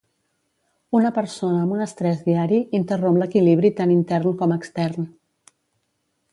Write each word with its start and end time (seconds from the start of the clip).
Una 0.99 1.11
persona 1.17 1.59
amb 1.65 1.75
un 1.75 1.83
estrès 1.85 2.23
diari 2.29 2.59
interromp 2.79 3.21
l'equilibri 3.23 3.73
tant 3.83 3.95
intern 3.99 4.35
com 4.43 4.59
extern 4.59 5.09